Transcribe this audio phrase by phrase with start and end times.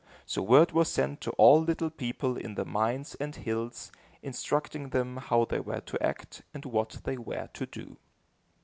[0.25, 3.91] So word was sent to all little people in the mines and hills,
[4.23, 7.97] instructing them how they were to act and what they were to do.